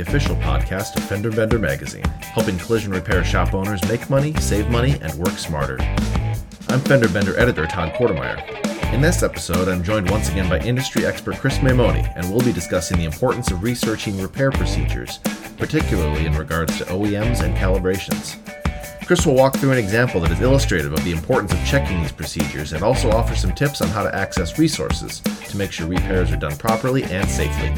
The 0.00 0.08
official 0.08 0.36
podcast 0.36 0.96
of 0.96 1.04
Fender 1.04 1.30
Bender 1.30 1.58
magazine, 1.58 2.06
helping 2.22 2.56
collision 2.56 2.90
repair 2.90 3.22
shop 3.22 3.52
owners 3.52 3.86
make 3.86 4.08
money, 4.08 4.32
save 4.36 4.70
money, 4.70 4.96
and 5.02 5.12
work 5.16 5.36
smarter. 5.36 5.76
I'm 6.70 6.80
Fender 6.80 7.10
Bender 7.10 7.38
editor 7.38 7.66
Todd 7.66 7.92
Quartermeyer. 7.92 8.94
In 8.94 9.02
this 9.02 9.22
episode, 9.22 9.68
I'm 9.68 9.84
joined 9.84 10.10
once 10.10 10.30
again 10.30 10.48
by 10.48 10.58
industry 10.60 11.04
expert 11.04 11.36
Chris 11.36 11.58
Maimone, 11.58 12.10
and 12.16 12.30
we'll 12.30 12.42
be 12.42 12.50
discussing 12.50 12.96
the 12.96 13.04
importance 13.04 13.50
of 13.50 13.62
researching 13.62 14.18
repair 14.22 14.50
procedures, 14.50 15.18
particularly 15.58 16.24
in 16.24 16.34
regards 16.34 16.78
to 16.78 16.84
OEMs 16.84 17.42
and 17.42 17.54
calibrations. 17.54 18.38
Chris 19.06 19.26
will 19.26 19.34
walk 19.34 19.54
through 19.58 19.72
an 19.72 19.78
example 19.78 20.18
that 20.22 20.30
is 20.30 20.40
illustrative 20.40 20.94
of 20.94 21.04
the 21.04 21.12
importance 21.12 21.52
of 21.52 21.62
checking 21.66 22.00
these 22.00 22.10
procedures 22.10 22.72
and 22.72 22.82
also 22.82 23.10
offer 23.10 23.34
some 23.34 23.54
tips 23.54 23.82
on 23.82 23.88
how 23.88 24.02
to 24.02 24.14
access 24.14 24.58
resources 24.58 25.20
to 25.20 25.58
make 25.58 25.70
sure 25.70 25.86
repairs 25.86 26.32
are 26.32 26.36
done 26.36 26.56
properly 26.56 27.04
and 27.04 27.28
safely. 27.28 27.70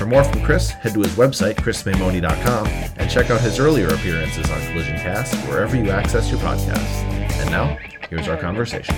For 0.00 0.06
more 0.06 0.24
from 0.24 0.42
Chris, 0.42 0.70
head 0.70 0.94
to 0.94 1.00
his 1.00 1.12
website, 1.16 1.56
chrismaimone.com, 1.56 2.66
and 2.68 3.10
check 3.10 3.28
out 3.28 3.38
his 3.42 3.58
earlier 3.58 3.88
appearances 3.88 4.50
on 4.50 4.58
Collision 4.68 4.96
Cast 4.96 5.34
wherever 5.46 5.76
you 5.76 5.90
access 5.90 6.30
your 6.30 6.40
podcasts. 6.40 7.02
And 7.42 7.50
now, 7.50 7.76
here's 8.08 8.26
our 8.26 8.38
conversation. 8.38 8.94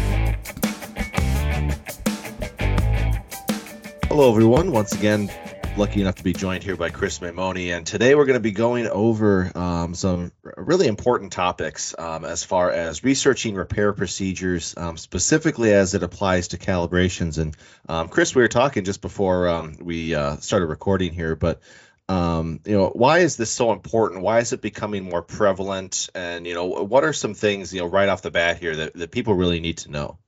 Hello, 4.06 4.30
everyone. 4.30 4.70
Once 4.70 4.92
again, 4.92 5.28
lucky 5.76 6.02
enough 6.02 6.16
to 6.16 6.24
be 6.24 6.32
joined 6.32 6.62
here 6.62 6.76
by 6.76 6.90
Chris 6.90 7.20
Maimone, 7.20 7.74
and 7.74 7.86
today 7.86 8.14
we're 8.14 8.26
going 8.26 8.38
to 8.38 8.40
be 8.40 8.52
going 8.52 8.86
over 8.88 9.50
um, 9.56 9.94
some 9.94 10.32
really 10.42 10.86
important 10.86 11.32
topics 11.32 11.94
um, 11.98 12.24
as 12.24 12.44
far 12.44 12.70
as 12.70 13.02
researching 13.02 13.54
repair 13.54 13.92
procedures, 13.92 14.74
um, 14.76 14.98
specifically 14.98 15.72
as 15.72 15.94
it 15.94 16.02
applies 16.02 16.48
to 16.48 16.58
calibrations. 16.58 17.38
And 17.38 17.56
um, 17.88 18.08
Chris, 18.08 18.34
we 18.34 18.42
were 18.42 18.48
talking 18.48 18.84
just 18.84 19.00
before 19.00 19.48
um, 19.48 19.76
we 19.80 20.14
uh, 20.14 20.36
started 20.36 20.66
recording 20.66 21.12
here, 21.12 21.36
but 21.36 21.60
um, 22.08 22.60
you 22.66 22.76
know, 22.76 22.88
why 22.88 23.20
is 23.20 23.36
this 23.36 23.50
so 23.50 23.72
important? 23.72 24.22
Why 24.22 24.40
is 24.40 24.52
it 24.52 24.60
becoming 24.60 25.04
more 25.04 25.22
prevalent? 25.22 26.10
And 26.14 26.46
you 26.46 26.54
know, 26.54 26.66
what 26.66 27.04
are 27.04 27.14
some 27.14 27.32
things 27.32 27.72
you 27.72 27.80
know 27.80 27.86
right 27.86 28.08
off 28.08 28.22
the 28.22 28.30
bat 28.30 28.58
here 28.58 28.76
that, 28.76 28.94
that 28.94 29.10
people 29.10 29.34
really 29.34 29.60
need 29.60 29.78
to 29.78 29.90
know? 29.90 30.18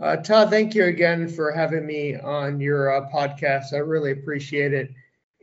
Uh, 0.00 0.16
Todd, 0.16 0.48
thank 0.48 0.74
you 0.76 0.84
again 0.84 1.26
for 1.26 1.50
having 1.50 1.84
me 1.84 2.14
on 2.14 2.60
your 2.60 2.94
uh, 2.94 3.08
podcast. 3.10 3.72
I 3.72 3.78
really 3.78 4.12
appreciate 4.12 4.72
it. 4.72 4.92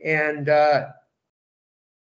And 0.02 0.48
uh, 0.48 0.88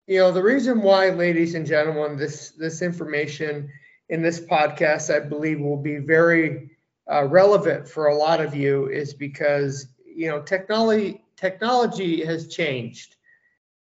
you 0.06 0.18
know, 0.18 0.32
the 0.32 0.42
reason 0.42 0.82
why, 0.82 1.10
ladies 1.10 1.54
and 1.54 1.66
gentlemen, 1.66 2.18
this 2.18 2.50
this 2.50 2.82
information 2.82 3.70
in 4.10 4.22
this 4.22 4.38
podcast, 4.38 5.14
I 5.14 5.20
believe, 5.20 5.60
will 5.60 5.78
be 5.80 5.96
very 5.96 6.70
uh, 7.10 7.24
relevant 7.24 7.88
for 7.88 8.08
a 8.08 8.16
lot 8.16 8.40
of 8.42 8.54
you, 8.54 8.86
is 8.88 9.14
because 9.14 9.86
you 10.04 10.28
know 10.28 10.42
technology 10.42 11.24
technology 11.36 12.22
has 12.22 12.48
changed. 12.48 13.16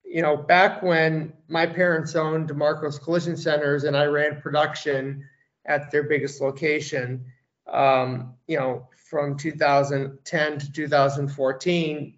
You 0.04 0.22
know, 0.22 0.36
back 0.36 0.84
when 0.84 1.32
my 1.48 1.66
parents 1.66 2.14
owned 2.14 2.50
DeMarco's 2.50 3.00
Collision 3.00 3.38
Centers 3.38 3.86
and 3.86 3.96
I 3.96 4.06
ran 4.06 4.42
production 4.42 5.28
at 5.66 5.92
their 5.92 6.04
biggest 6.04 6.42
location 6.42 7.26
um, 7.68 8.36
you 8.48 8.58
know, 8.58 8.88
from 9.10 9.38
2010 9.38 10.60
to 10.60 10.72
2014, 10.72 12.18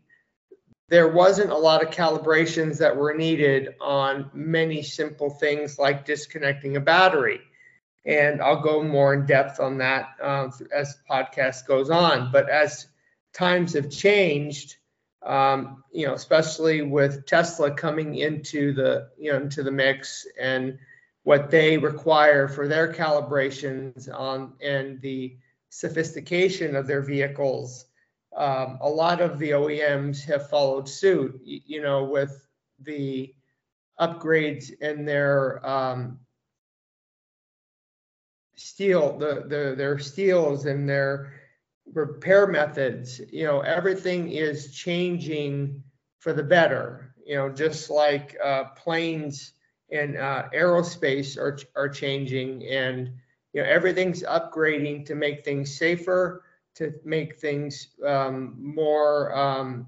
there 0.87 1.09
wasn't 1.09 1.51
a 1.51 1.57
lot 1.57 1.83
of 1.83 1.89
calibrations 1.89 2.77
that 2.77 2.95
were 2.95 3.13
needed 3.13 3.75
on 3.81 4.29
many 4.33 4.83
simple 4.83 5.29
things 5.29 5.79
like 5.79 6.05
disconnecting 6.05 6.75
a 6.75 6.79
battery. 6.79 7.41
And 8.05 8.41
I'll 8.41 8.61
go 8.61 8.83
more 8.83 9.13
in 9.13 9.25
depth 9.25 9.59
on 9.59 9.79
that 9.79 10.09
um, 10.21 10.53
as 10.73 10.95
the 10.95 11.01
podcast 11.09 11.65
goes 11.65 11.89
on. 11.89 12.31
But 12.31 12.49
as 12.49 12.87
times 13.33 13.73
have 13.73 13.89
changed, 13.89 14.75
um, 15.25 15.83
you 15.91 16.05
know, 16.05 16.13
especially 16.13 16.83
with 16.83 17.25
Tesla 17.25 17.71
coming 17.71 18.15
into 18.15 18.73
the 18.73 19.09
you 19.17 19.31
know 19.31 19.37
into 19.37 19.63
the 19.63 19.71
mix 19.71 20.27
and 20.39 20.77
what 21.25 21.49
they 21.49 21.75
require 21.75 22.47
for 22.47 22.67
their 22.67 22.93
calibrations 22.93 24.07
on 24.13 24.53
and 24.61 25.01
the 25.01 25.35
sophistication 25.69 26.75
of 26.75 26.85
their 26.85 27.01
vehicles, 27.01 27.85
um, 28.37 28.77
a 28.79 28.87
lot 28.87 29.19
of 29.21 29.39
the 29.39 29.49
OEMs 29.49 30.23
have 30.23 30.47
followed 30.49 30.87
suit, 30.87 31.41
you 31.43 31.81
know, 31.81 32.03
with 32.03 32.47
the 32.79 33.33
upgrades 33.99 34.71
in 34.81 35.03
their 35.03 35.65
um, 35.67 36.19
steel, 38.55 39.17
the, 39.17 39.45
the 39.47 39.73
their 39.75 39.97
steels 39.97 40.67
and 40.67 40.87
their 40.87 41.33
repair 41.91 42.45
methods. 42.45 43.19
You 43.31 43.45
know, 43.45 43.61
everything 43.61 44.29
is 44.29 44.75
changing 44.75 45.81
for 46.19 46.33
the 46.33 46.43
better. 46.43 47.15
You 47.25 47.37
know, 47.37 47.49
just 47.49 47.89
like 47.89 48.37
uh, 48.43 48.65
planes 48.75 49.54
and 49.91 50.17
uh, 50.17 50.43
aerospace 50.53 51.37
are 51.37 51.57
are 51.75 51.89
changing 51.89 52.65
and 52.67 53.11
you 53.53 53.61
know 53.61 53.67
everything's 53.67 54.23
upgrading 54.23 55.05
to 55.05 55.15
make 55.15 55.43
things 55.45 55.77
safer 55.77 56.43
to 56.75 56.93
make 57.05 57.39
things 57.39 57.87
um, 58.05 58.55
more 58.57 59.35
um, 59.35 59.87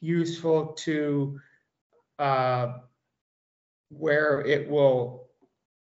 useful 0.00 0.68
to 0.68 1.38
uh, 2.18 2.74
where 3.90 4.40
it 4.40 4.68
will 4.68 5.28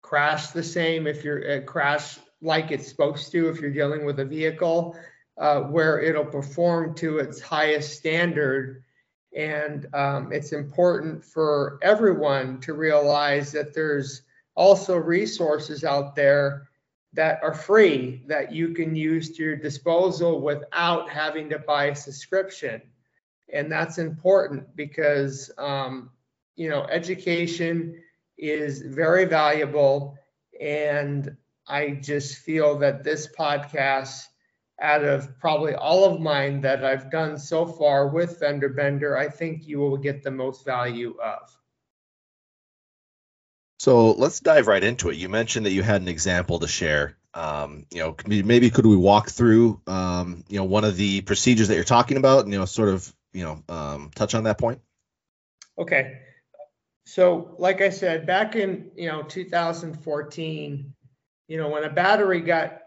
crash 0.01 0.47
the 0.47 0.63
same 0.63 1.07
if 1.07 1.23
you're 1.23 1.57
uh, 1.57 1.61
crash 1.61 2.19
like 2.41 2.71
it's 2.71 2.87
supposed 2.87 3.31
to 3.31 3.49
if 3.49 3.59
you're 3.59 3.71
dealing 3.71 4.05
with 4.05 4.19
a 4.19 4.25
vehicle 4.25 4.95
uh, 5.37 5.61
where 5.61 5.99
it'll 5.99 6.25
perform 6.25 6.93
to 6.95 7.19
its 7.19 7.41
highest 7.41 7.97
standard 7.97 8.83
and 9.37 9.85
um, 9.93 10.33
it's 10.33 10.51
important 10.51 11.23
for 11.23 11.77
everyone 11.83 12.59
to 12.61 12.73
realize 12.73 13.51
that 13.51 13.73
there's 13.75 14.23
also 14.55 14.97
resources 14.97 15.83
out 15.83 16.15
there 16.15 16.67
that 17.13 17.39
are 17.43 17.53
free 17.53 18.23
that 18.25 18.51
you 18.51 18.73
can 18.73 18.95
use 18.95 19.37
to 19.37 19.43
your 19.43 19.55
disposal 19.55 20.41
without 20.41 21.07
having 21.09 21.49
to 21.51 21.59
buy 21.59 21.85
a 21.85 21.95
subscription. 21.95 22.81
And 23.53 23.71
that's 23.71 23.99
important 23.99 24.75
because, 24.75 25.51
um, 25.59 26.09
you 26.55 26.69
know, 26.69 26.83
education 26.85 28.01
is 28.39 28.81
very 28.81 29.25
valuable. 29.25 30.17
And 30.59 31.37
I 31.67 31.99
just 32.01 32.39
feel 32.39 32.79
that 32.79 33.03
this 33.03 33.27
podcast, 33.27 34.25
out 34.81 35.03
of 35.03 35.39
probably 35.39 35.73
all 35.73 36.05
of 36.05 36.21
mine 36.21 36.61
that 36.61 36.85
I've 36.85 37.09
done 37.09 37.37
so 37.37 37.65
far 37.65 38.07
with 38.07 38.37
Fender 38.37 38.69
Bender, 38.69 39.17
I 39.17 39.27
think 39.27 39.67
you 39.67 39.79
will 39.79 39.97
get 39.97 40.23
the 40.23 40.31
most 40.31 40.65
value 40.65 41.15
of. 41.21 41.57
So 43.79 44.11
let's 44.13 44.39
dive 44.39 44.67
right 44.67 44.83
into 44.83 45.09
it. 45.09 45.17
You 45.17 45.29
mentioned 45.29 45.65
that 45.65 45.71
you 45.71 45.83
had 45.83 46.01
an 46.01 46.07
example 46.07 46.59
to 46.59 46.67
share. 46.67 47.17
Um, 47.33 47.85
you 47.91 47.99
know, 47.99 48.15
maybe 48.25 48.69
could 48.69 48.85
we 48.85 48.95
walk 48.95 49.29
through, 49.29 49.79
um, 49.85 50.43
you 50.49 50.57
know, 50.57 50.63
one 50.63 50.83
of 50.83 50.97
the 50.97 51.21
procedures 51.21 51.67
that 51.67 51.75
you're 51.75 51.83
talking 51.83 52.17
about, 52.17 52.45
and 52.45 52.53
you 52.53 52.59
know, 52.59 52.65
sort 52.65 52.89
of, 52.89 53.13
you 53.33 53.43
know, 53.43 53.63
um, 53.69 54.09
touch 54.15 54.33
on 54.33 54.45
that 54.45 54.57
point. 54.57 54.81
Okay. 55.77 56.19
So, 57.05 57.55
like 57.57 57.81
I 57.81 57.89
said, 57.89 58.25
back 58.25 58.55
in 58.55 58.91
you 58.95 59.07
know 59.07 59.23
2014, 59.23 60.93
you 61.47 61.57
know, 61.57 61.69
when 61.69 61.83
a 61.83 61.89
battery 61.89 62.41
got, 62.41 62.81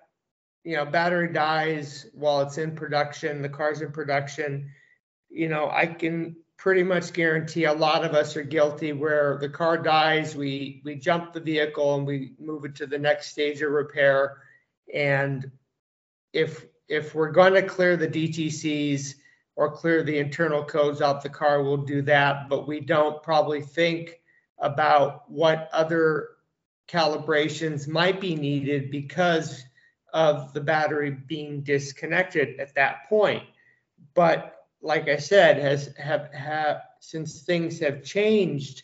you 0.64 0.76
know, 0.76 0.84
battery 0.84 1.32
dies 1.32 2.06
while 2.12 2.40
it's 2.40 2.58
in 2.58 2.74
production, 2.74 3.42
the 3.42 3.48
car's 3.48 3.80
in 3.80 3.92
production, 3.92 4.70
you 5.30 5.48
know, 5.48 5.70
I 5.70 5.86
can 5.86 6.36
pretty 6.56 6.82
much 6.82 7.14
guarantee 7.14 7.64
a 7.64 7.72
lot 7.72 8.04
of 8.04 8.12
us 8.12 8.36
are 8.36 8.42
guilty 8.42 8.92
where 8.92 9.38
the 9.40 9.48
car 9.48 9.78
dies 9.78 10.36
we 10.36 10.82
we 10.84 10.94
jump 10.94 11.32
the 11.32 11.40
vehicle 11.40 11.94
and 11.94 12.06
we 12.06 12.34
move 12.38 12.66
it 12.66 12.74
to 12.74 12.86
the 12.86 12.98
next 12.98 13.30
stage 13.30 13.62
of 13.62 13.70
repair. 13.70 14.42
And 14.92 15.50
if 16.32 16.66
if 16.88 17.14
we're 17.14 17.30
going 17.30 17.54
to 17.54 17.62
clear 17.62 17.96
the 17.96 18.08
DTCs 18.08 19.14
or 19.56 19.70
clear 19.70 20.02
the 20.02 20.18
internal 20.18 20.64
codes 20.64 21.00
out 21.00 21.22
the 21.22 21.30
car 21.30 21.62
we'll 21.62 21.78
do 21.78 22.02
that. 22.02 22.50
But 22.50 22.68
we 22.68 22.80
don't 22.80 23.22
probably 23.22 23.62
think 23.62 24.20
about 24.58 25.30
what 25.30 25.70
other 25.72 26.28
calibrations 26.88 27.88
might 27.88 28.20
be 28.20 28.34
needed 28.34 28.90
because 28.90 29.64
of 30.12 30.52
the 30.52 30.60
battery 30.60 31.10
being 31.10 31.62
disconnected 31.62 32.58
at 32.60 32.74
that 32.74 33.08
point 33.08 33.42
but 34.14 34.60
like 34.82 35.08
I 35.08 35.16
said, 35.16 35.58
has 35.58 35.94
have 35.98 36.32
have 36.32 36.82
since 37.00 37.42
things 37.42 37.78
have 37.80 38.02
changed 38.02 38.82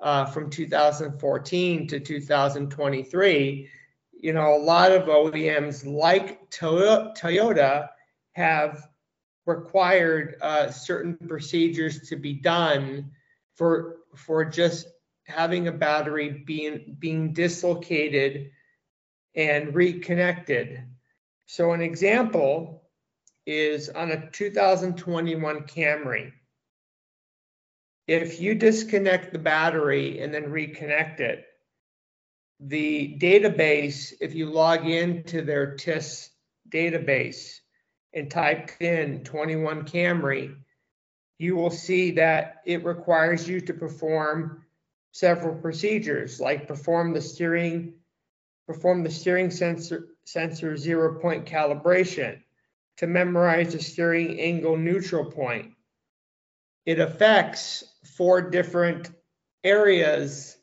uh, 0.00 0.24
from 0.26 0.50
2014 0.50 1.88
to 1.88 2.00
2023. 2.00 3.70
You 4.18 4.32
know, 4.32 4.56
a 4.56 4.62
lot 4.62 4.92
of 4.92 5.04
OEMs 5.04 5.86
like 5.86 6.50
Toyota 6.50 7.88
have 8.32 8.88
required 9.44 10.36
uh, 10.40 10.70
certain 10.70 11.16
procedures 11.16 12.08
to 12.08 12.16
be 12.16 12.34
done 12.34 13.10
for 13.54 13.98
for 14.14 14.44
just 14.44 14.88
having 15.24 15.68
a 15.68 15.72
battery 15.72 16.30
being 16.46 16.96
being 16.98 17.32
dislocated 17.32 18.50
and 19.36 19.74
reconnected. 19.74 20.82
So 21.44 21.72
an 21.72 21.82
example 21.82 22.82
is 23.46 23.88
on 23.90 24.10
a 24.10 24.30
2021 24.30 25.60
Camry. 25.62 26.32
if 28.08 28.40
you 28.40 28.54
disconnect 28.54 29.32
the 29.32 29.38
battery 29.38 30.20
and 30.20 30.32
then 30.32 30.44
reconnect 30.44 31.20
it, 31.20 31.44
the 32.60 33.16
database, 33.20 34.14
if 34.20 34.34
you 34.34 34.46
log 34.46 34.86
into 34.86 35.42
their 35.42 35.76
TIS 35.76 36.30
database 36.68 37.58
and 38.14 38.30
type 38.30 38.70
in 38.80 39.22
21 39.24 39.84
Camry, 39.84 40.56
you 41.38 41.54
will 41.54 41.70
see 41.70 42.12
that 42.12 42.62
it 42.64 42.84
requires 42.84 43.46
you 43.46 43.60
to 43.60 43.74
perform 43.74 44.64
several 45.12 45.54
procedures 45.54 46.40
like 46.40 46.68
perform 46.68 47.12
the 47.12 47.20
steering 47.20 47.94
perform 48.66 49.02
the 49.02 49.10
steering 49.10 49.50
sensor 49.50 50.08
sensor 50.24 50.76
zero 50.76 51.20
point 51.20 51.46
calibration 51.46 52.40
to 52.96 53.06
memorize 53.06 53.72
the 53.72 53.80
steering 53.80 54.40
angle 54.40 54.76
neutral 54.76 55.24
point. 55.24 55.72
It 56.84 56.98
affects 56.98 57.84
four 58.16 58.50
different 58.50 59.10
areas 59.64 60.56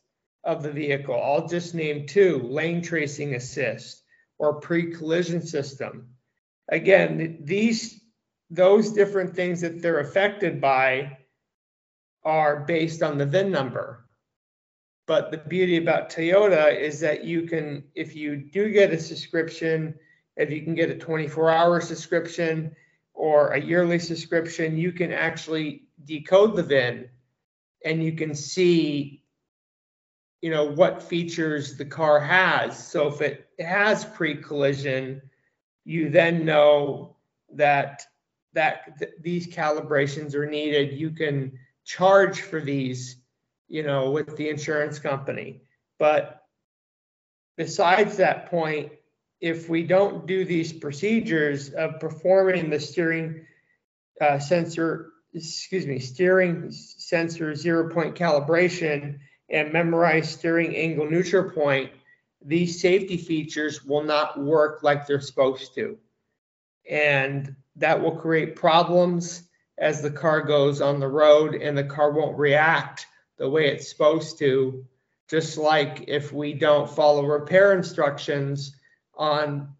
of 0.43 0.63
the 0.63 0.71
vehicle. 0.71 1.15
I'll 1.21 1.47
just 1.47 1.75
name 1.75 2.05
two 2.05 2.39
lane 2.43 2.81
tracing 2.81 3.35
assist 3.35 4.03
or 4.37 4.59
pre-collision 4.59 5.41
system. 5.41 6.09
Again 6.69 7.39
these 7.43 8.01
those 8.49 8.91
different 8.91 9.35
things 9.35 9.61
that 9.61 9.81
they're 9.81 9.99
affected 9.99 10.61
by 10.61 11.17
are 12.23 12.61
based 12.65 13.01
on 13.01 13.17
the 13.17 13.25
VIN 13.25 13.51
number. 13.51 14.02
But 15.05 15.31
the 15.31 15.37
beauty 15.37 15.77
about 15.77 16.09
Toyota 16.09 16.77
is 16.77 16.99
that 17.01 17.25
you 17.25 17.43
can, 17.43 17.83
if 17.93 18.15
you 18.15 18.37
do 18.37 18.71
get 18.71 18.93
a 18.93 18.99
subscription, 18.99 19.95
if 20.37 20.49
you 20.49 20.61
can 20.63 20.75
get 20.75 20.89
a 20.89 20.97
24 20.97 21.49
hour 21.49 21.81
subscription 21.81 22.75
or 23.13 23.49
a 23.49 23.61
yearly 23.61 23.99
subscription, 23.99 24.77
you 24.77 24.91
can 24.91 25.11
actually 25.11 25.83
decode 26.05 26.55
the 26.55 26.63
VIN 26.63 27.09
and 27.85 28.03
you 28.03 28.13
can 28.13 28.33
see, 28.33 29.23
you 30.41 30.49
know, 30.49 30.71
what 30.71 31.03
features 31.03 31.75
the 31.75 31.85
car 31.85 32.19
has. 32.19 32.87
So 32.87 33.07
if 33.07 33.21
it 33.21 33.47
has 33.59 34.05
pre 34.05 34.35
collision, 34.35 35.21
you 35.85 36.09
then 36.09 36.45
know 36.45 37.17
that 37.53 38.03
that 38.53 38.97
th- 38.99 39.11
these 39.21 39.47
calibrations 39.47 40.35
are 40.35 40.45
needed. 40.45 40.93
You 40.93 41.11
can 41.11 41.57
charge 41.83 42.41
for 42.41 42.61
these, 42.61 43.17
you 43.73 43.81
know, 43.81 44.11
with 44.11 44.37
the 44.37 44.49
insurance 44.49 44.99
company. 44.99 45.59
But 45.97 46.43
besides 47.57 48.17
that 48.17 48.45
point, 48.51 48.91
if 49.41 49.67
we 49.67 49.81
don't 49.81 50.27
do 50.27 50.45
these 50.45 50.71
procedures 50.71 51.71
of 51.71 51.99
performing 51.99 52.69
the 52.69 52.79
steering 52.79 53.47
uh, 54.21 54.37
sensor, 54.37 55.13
excuse 55.33 55.87
me, 55.87 55.97
steering 55.97 56.69
sensor 56.69 57.55
zero 57.55 57.91
point 57.91 58.13
calibration 58.15 59.17
and 59.49 59.73
memorize 59.73 60.29
steering 60.29 60.75
angle 60.75 61.09
neutral 61.09 61.49
point, 61.49 61.89
these 62.45 62.79
safety 62.79 63.17
features 63.17 63.83
will 63.83 64.03
not 64.03 64.39
work 64.39 64.83
like 64.83 65.07
they're 65.07 65.19
supposed 65.19 65.73
to. 65.73 65.97
And 66.87 67.55
that 67.77 67.99
will 67.99 68.17
create 68.17 68.55
problems 68.55 69.41
as 69.79 70.03
the 70.03 70.11
car 70.11 70.41
goes 70.41 70.79
on 70.79 70.99
the 70.99 71.07
road 71.07 71.55
and 71.55 71.75
the 71.75 71.83
car 71.83 72.11
won't 72.11 72.37
react 72.37 73.07
the 73.37 73.49
way 73.49 73.67
it's 73.67 73.89
supposed 73.89 74.37
to. 74.39 74.85
Just 75.29 75.57
like 75.57 76.05
if 76.07 76.31
we 76.31 76.53
don't 76.53 76.89
follow 76.89 77.25
repair 77.25 77.73
instructions 77.73 78.75
on, 79.15 79.73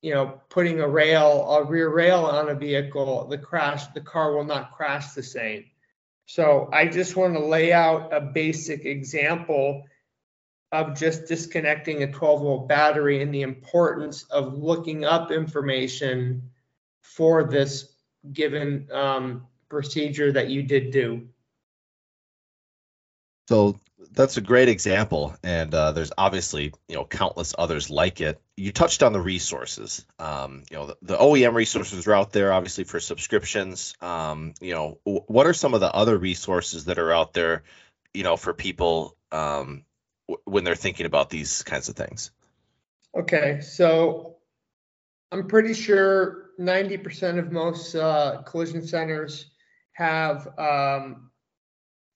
you 0.00 0.12
know, 0.14 0.40
putting 0.48 0.80
a 0.80 0.88
rail, 0.88 1.48
a 1.50 1.64
rear 1.64 1.90
rail 1.90 2.24
on 2.24 2.48
a 2.48 2.54
vehicle, 2.54 3.26
the 3.28 3.38
crash, 3.38 3.86
the 3.88 4.00
car 4.00 4.34
will 4.34 4.44
not 4.44 4.72
crash 4.72 5.12
the 5.12 5.22
same. 5.22 5.64
So 6.26 6.68
I 6.72 6.86
just 6.86 7.16
want 7.16 7.34
to 7.34 7.44
lay 7.44 7.72
out 7.72 8.12
a 8.12 8.20
basic 8.20 8.86
example 8.86 9.84
of 10.72 10.96
just 10.96 11.26
disconnecting 11.26 12.02
a 12.02 12.10
12 12.10 12.40
volt 12.40 12.68
battery 12.68 13.22
and 13.22 13.32
the 13.32 13.42
importance 13.42 14.24
of 14.24 14.54
looking 14.54 15.04
up 15.04 15.30
information 15.30 16.50
for 17.02 17.44
this 17.44 17.92
given 18.32 18.88
um, 18.90 19.46
procedure 19.68 20.32
that 20.32 20.48
you 20.48 20.62
did 20.62 20.90
do. 20.90 21.28
So 23.52 23.78
that's 24.12 24.38
a 24.38 24.40
great 24.40 24.70
example, 24.70 25.36
and 25.44 25.74
uh, 25.74 25.92
there's 25.92 26.10
obviously 26.16 26.72
you 26.88 26.94
know 26.94 27.04
countless 27.04 27.54
others 27.58 27.90
like 27.90 28.22
it. 28.22 28.40
You 28.56 28.72
touched 28.72 29.02
on 29.02 29.12
the 29.12 29.20
resources. 29.20 30.06
Um, 30.18 30.62
you 30.70 30.78
know 30.78 30.86
the, 30.86 30.96
the, 31.02 31.16
OEM 31.18 31.52
resources 31.52 32.06
are 32.06 32.14
out 32.14 32.32
there, 32.32 32.54
obviously 32.54 32.84
for 32.84 32.98
subscriptions. 32.98 33.94
Um, 34.00 34.54
you 34.62 34.72
know 34.72 35.00
what 35.04 35.46
are 35.46 35.52
some 35.52 35.74
of 35.74 35.80
the 35.80 35.92
other 35.92 36.16
resources 36.16 36.86
that 36.86 36.98
are 36.98 37.12
out 37.12 37.34
there, 37.34 37.64
you 38.14 38.22
know, 38.22 38.38
for 38.38 38.54
people 38.54 39.18
um, 39.30 39.84
w- 40.26 40.42
when 40.46 40.64
they're 40.64 40.74
thinking 40.74 41.04
about 41.04 41.28
these 41.28 41.62
kinds 41.62 41.90
of 41.90 41.94
things? 41.94 42.30
Okay, 43.14 43.60
so 43.60 44.38
I'm 45.30 45.46
pretty 45.46 45.74
sure 45.74 46.52
90% 46.58 47.38
of 47.38 47.52
most 47.52 47.94
uh, 47.94 48.40
collision 48.46 48.86
centers 48.86 49.50
have 49.92 50.48
um, 50.58 51.31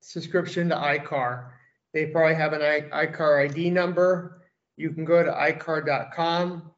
subscription 0.06 0.68
to 0.68 0.78
I-CAR. 0.78 1.52
They 1.92 2.06
probably 2.06 2.34
have 2.34 2.52
an 2.52 2.62
I- 2.62 2.88
I-CAR 2.92 3.40
ID 3.40 3.70
number. 3.70 4.42
You 4.76 4.90
can 4.90 5.04
go 5.04 5.22
to 5.22 5.30
iCar.com 5.30 6.70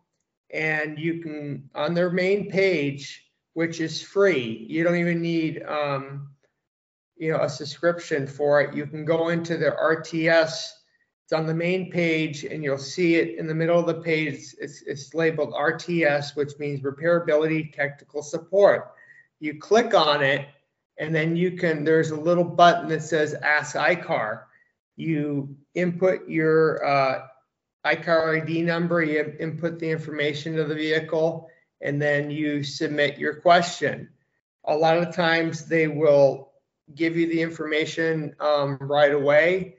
and 0.52 0.98
you 0.98 1.20
can, 1.20 1.69
on 1.75 1.94
their 1.94 2.10
main 2.10 2.50
page, 2.50 3.25
which 3.54 3.80
is 3.80 4.00
free, 4.00 4.66
you 4.69 4.84
don't 4.84 4.96
even 4.96 5.20
need, 5.20 5.62
um, 5.64 6.28
you 7.16 7.32
know, 7.32 7.40
a 7.40 7.48
subscription 7.48 8.26
for 8.26 8.60
it. 8.60 8.75
You 8.75 8.86
can 8.86 9.04
go 9.04 9.28
into 9.28 9.56
their 9.56 9.76
RTS 9.76 10.72
it's 11.28 11.34
on 11.34 11.46
the 11.46 11.52
main 11.52 11.90
page 11.90 12.44
and 12.44 12.64
you'll 12.64 12.78
see 12.78 13.16
it 13.16 13.38
in 13.38 13.46
the 13.46 13.54
middle 13.54 13.78
of 13.78 13.84
the 13.84 14.00
page. 14.00 14.54
It's, 14.58 14.80
it's 14.80 15.12
labeled 15.12 15.52
RTS, 15.52 16.35
which 16.37 16.58
means 16.58 16.80
repairability 16.80 17.70
technical 17.75 18.23
support. 18.23 18.92
You 19.38 19.58
click 19.58 19.92
on 19.92 20.23
it 20.23 20.49
and 20.99 21.14
then 21.14 21.37
you 21.37 21.52
can, 21.52 21.85
there's 21.85 22.11
a 22.11 22.21
little 22.21 22.45
button 22.45 22.88
that 22.88 23.02
says 23.02 23.35
ask 23.35 23.76
I-CAR. 23.76 24.47
You 24.97 25.57
input 25.75 26.28
your 26.28 26.85
uh, 26.85 27.26
I-CAR 27.85 28.37
ID 28.37 28.62
number, 28.62 29.02
you 29.02 29.35
input 29.38 29.78
the 29.78 29.90
information 29.90 30.59
of 30.59 30.69
the 30.69 30.75
vehicle, 30.75 31.49
and 31.81 32.02
then 32.02 32.31
you 32.31 32.64
submit 32.64 33.19
your 33.19 33.35
question. 33.35 34.09
A 34.64 34.75
lot 34.75 34.99
of 34.99 35.14
times 35.14 35.67
they 35.67 35.87
will 35.87 36.50
give 36.95 37.17
you 37.17 37.28
the 37.28 37.43
information 37.43 38.35
um, 38.40 38.78
right 38.81 39.12
away 39.12 39.76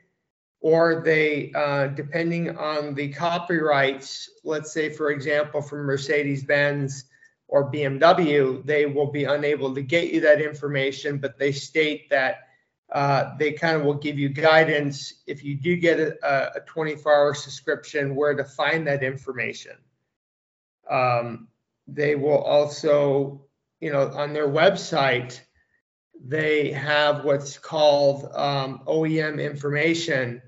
or 0.61 1.01
they, 1.05 1.51
uh, 1.55 1.87
depending 1.87 2.57
on 2.57 2.93
the 2.93 3.09
copyrights, 3.09 4.29
let's 4.43 4.73
say, 4.73 4.89
for 4.89 5.11
example, 5.11 5.61
from 5.61 5.85
Mercedes 5.85 6.43
Benz 6.43 7.05
or 7.49 7.71
BMW, 7.71 8.63
they 8.65 8.85
will 8.85 9.11
be 9.11 9.25
unable 9.25 9.73
to 9.75 9.81
get 9.81 10.11
you 10.11 10.21
that 10.21 10.41
information, 10.41 11.17
but 11.17 11.37
they 11.37 11.51
state 11.51 12.09
that 12.09 12.47
uh, 12.91 13.35
they 13.37 13.51
kind 13.51 13.75
of 13.75 13.83
will 13.83 13.95
give 13.95 14.17
you 14.17 14.29
guidance 14.29 15.21
if 15.27 15.43
you 15.43 15.55
do 15.55 15.75
get 15.75 15.99
a, 15.99 16.57
a 16.57 16.61
24 16.61 17.13
hour 17.13 17.33
subscription 17.33 18.15
where 18.15 18.33
to 18.33 18.43
find 18.43 18.87
that 18.87 19.03
information. 19.03 19.73
Um, 20.89 21.47
they 21.87 22.15
will 22.15 22.39
also, 22.39 23.45
you 23.79 23.91
know, 23.91 24.11
on 24.13 24.33
their 24.33 24.47
website, 24.47 25.39
they 26.23 26.71
have 26.71 27.25
what's 27.25 27.57
called 27.57 28.25
um, 28.33 28.81
OEM 28.87 29.43
information 29.43 30.41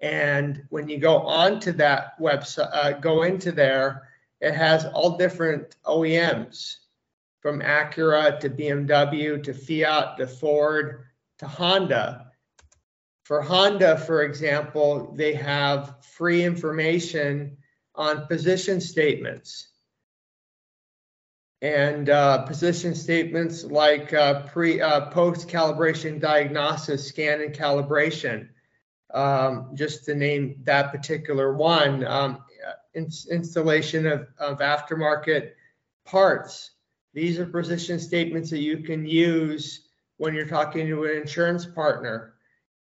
and 0.00 0.64
when 0.70 0.88
you 0.88 0.98
go 0.98 1.18
onto 1.18 1.72
that 1.72 2.18
website, 2.18 2.70
uh, 2.72 2.92
go 2.92 3.22
into 3.22 3.52
there, 3.52 4.08
it 4.40 4.54
has 4.54 4.86
all 4.86 5.16
different 5.16 5.76
OEMs 5.84 6.76
from 7.40 7.60
Acura 7.60 8.38
to 8.40 8.50
BMW 8.50 9.42
to 9.42 9.54
Fiat 9.54 10.16
to 10.18 10.26
Ford 10.26 11.04
to 11.38 11.46
Honda. 11.46 12.26
For 13.24 13.42
Honda, 13.42 13.96
for 13.96 14.22
example, 14.22 15.12
they 15.14 15.34
have 15.34 16.04
free 16.04 16.44
information 16.44 17.56
on 17.94 18.26
position 18.26 18.80
statements. 18.80 19.68
And 21.62 22.08
uh, 22.08 22.44
position 22.44 22.94
statements 22.94 23.64
like 23.64 24.14
uh, 24.14 24.46
pre 24.46 24.80
uh, 24.80 25.06
post 25.10 25.48
calibration 25.48 26.18
diagnosis, 26.18 27.06
scan 27.06 27.42
and 27.42 27.54
calibration 27.54 28.48
um, 29.12 29.70
just 29.74 30.04
to 30.06 30.14
name 30.14 30.60
that 30.64 30.90
particular 30.90 31.52
one, 31.52 32.04
um, 32.06 32.44
in, 32.94 33.08
installation 33.30 34.06
of, 34.06 34.28
of 34.38 34.58
aftermarket 34.58 35.52
parts. 36.04 36.72
These 37.12 37.38
are 37.38 37.46
position 37.46 37.98
statements 37.98 38.50
that 38.50 38.60
you 38.60 38.78
can 38.78 39.06
use 39.06 39.88
when 40.16 40.34
you're 40.34 40.46
talking 40.46 40.86
to 40.86 41.04
an 41.04 41.16
insurance 41.16 41.66
partner. 41.66 42.34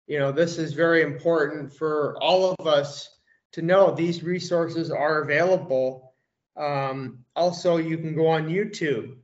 You 0.07 0.19
know, 0.19 0.33
this 0.33 0.59
is 0.59 0.73
very 0.73 1.03
important 1.03 1.73
for 1.73 2.17
all 2.21 2.55
of 2.59 2.67
us 2.67 3.09
to 3.53 3.63
know 3.63 3.91
these 3.93 4.23
resources 4.23 4.91
are 4.91 5.23
available. 5.23 6.15
Um, 6.57 7.25
also, 7.35 7.77
you 7.77 7.99
can 7.99 8.15
go 8.15 8.27
on 8.27 8.49
YouTube. 8.49 9.17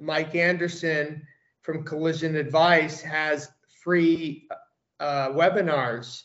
Mike 0.00 0.34
Anderson 0.34 1.26
from 1.62 1.84
Collision 1.84 2.36
Advice 2.36 3.00
has 3.02 3.50
free 3.82 4.48
uh, 4.98 5.28
webinars 5.30 6.22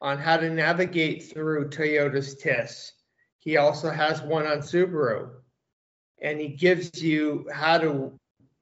on 0.00 0.18
how 0.18 0.36
to 0.36 0.50
navigate 0.50 1.30
through 1.30 1.70
Toyota's 1.70 2.34
TIS. 2.36 2.92
He 3.44 3.58
also 3.58 3.90
has 3.90 4.22
one 4.22 4.46
on 4.46 4.58
Subaru. 4.58 5.28
And 6.20 6.40
he 6.40 6.48
gives 6.48 7.02
you 7.02 7.46
how 7.52 7.78
to 7.78 8.18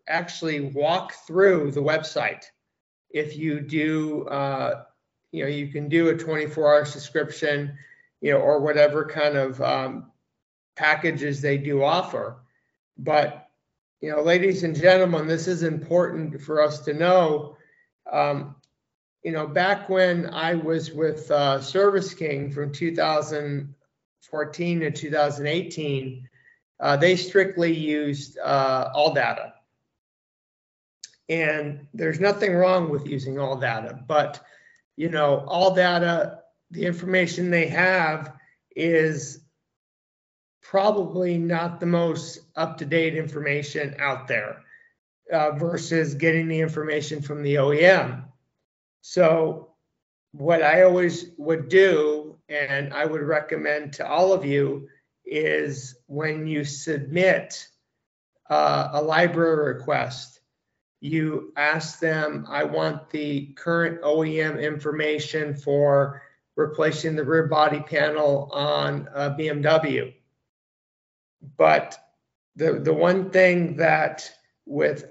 actually 0.08 0.60
walk 0.60 1.12
through 1.26 1.70
the 1.70 1.82
website. 1.82 2.44
If 3.10 3.36
you 3.36 3.60
do, 3.60 4.26
uh, 4.26 4.84
you 5.30 5.44
know, 5.44 5.48
you 5.48 5.68
can 5.68 5.88
do 5.88 6.08
a 6.08 6.16
24 6.16 6.74
hour 6.74 6.84
subscription, 6.84 7.78
you 8.20 8.32
know, 8.32 8.38
or 8.38 8.60
whatever 8.60 9.04
kind 9.04 9.36
of 9.36 9.60
um, 9.62 10.10
packages 10.76 11.40
they 11.40 11.58
do 11.58 11.84
offer. 11.84 12.42
But, 12.98 13.48
you 14.00 14.10
know, 14.10 14.22
ladies 14.22 14.64
and 14.64 14.74
gentlemen, 14.74 15.28
this 15.28 15.46
is 15.46 15.62
important 15.62 16.40
for 16.40 16.60
us 16.60 16.80
to 16.80 16.94
know. 16.94 17.56
Um, 18.10 18.56
you 19.22 19.30
know, 19.30 19.46
back 19.46 19.88
when 19.88 20.30
I 20.30 20.54
was 20.54 20.90
with 20.92 21.30
uh, 21.30 21.60
Service 21.60 22.12
King 22.12 22.50
from 22.50 22.72
2014 24.22 24.80
to 24.80 24.90
2018, 24.90 26.28
uh, 26.80 26.96
they 26.96 27.16
strictly 27.16 27.72
used 27.72 28.38
uh, 28.38 28.90
ALLDATA. 28.94 29.52
And 31.28 31.86
there's 31.94 32.20
nothing 32.20 32.54
wrong 32.54 32.90
with 32.90 33.06
using 33.06 33.36
ALLDATA, 33.36 34.06
but 34.06 34.42
you 34.96 35.08
know, 35.08 35.44
ALLDATA, 35.48 36.38
the 36.70 36.84
information 36.84 37.50
they 37.50 37.66
have 37.68 38.34
is 38.76 39.40
probably 40.62 41.38
not 41.38 41.80
the 41.80 41.86
most 41.86 42.40
up-to-date 42.56 43.16
information 43.16 43.94
out 43.98 44.28
there 44.28 44.62
uh, 45.32 45.52
versus 45.52 46.14
getting 46.14 46.48
the 46.48 46.60
information 46.60 47.20
from 47.20 47.42
the 47.42 47.56
OEM. 47.56 48.24
So 49.00 49.72
what 50.32 50.62
I 50.62 50.82
always 50.82 51.26
would 51.36 51.68
do, 51.68 52.21
and 52.52 52.92
I 52.92 53.04
would 53.04 53.22
recommend 53.22 53.94
to 53.94 54.06
all 54.06 54.32
of 54.32 54.44
you, 54.44 54.88
is 55.24 55.96
when 56.06 56.46
you 56.46 56.64
submit 56.64 57.66
uh, 58.50 58.90
a 58.92 59.02
library 59.02 59.74
request, 59.74 60.40
you 61.00 61.52
ask 61.56 61.98
them, 61.98 62.46
I 62.48 62.64
want 62.64 63.10
the 63.10 63.46
current 63.56 64.02
OEM 64.02 64.62
information 64.62 65.54
for 65.54 66.22
replacing 66.56 67.16
the 67.16 67.24
rear 67.24 67.46
body 67.46 67.80
panel 67.80 68.50
on 68.52 69.08
a 69.14 69.30
BMW. 69.30 70.14
But 71.56 71.98
the, 72.56 72.74
the 72.74 72.92
one 72.92 73.30
thing 73.30 73.76
that 73.76 74.30
with 74.66 75.06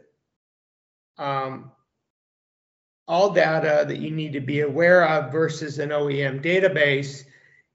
um, 1.18 1.72
ALLDATA 3.10 3.88
that 3.88 3.98
you 3.98 4.12
need 4.12 4.34
to 4.34 4.40
be 4.40 4.62
aware 4.62 5.06
of 5.06 5.32
versus 5.32 5.80
an 5.80 5.90
OEM 5.90 6.42
database 6.42 7.26